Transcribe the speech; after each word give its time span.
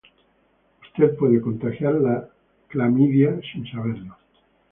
Usted 0.81 1.15
puede 1.15 1.39
contagiar 1.41 1.93
la 1.93 2.27
clamidia 2.69 3.39
sin 3.53 3.67
saberlo. 3.67 4.17